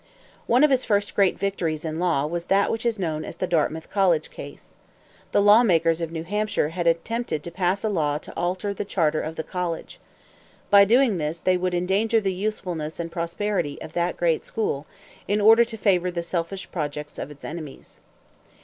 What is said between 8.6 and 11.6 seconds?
the charter of the college. By doing this they